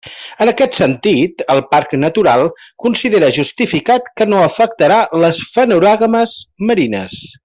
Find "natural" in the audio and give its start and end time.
2.03-2.45